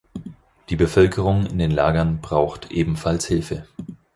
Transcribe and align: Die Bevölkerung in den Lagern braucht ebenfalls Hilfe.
Die 0.69 0.75
Bevölkerung 0.75 1.45
in 1.45 1.59
den 1.59 1.69
Lagern 1.69 2.21
braucht 2.21 2.71
ebenfalls 2.71 3.27
Hilfe. 3.27 3.67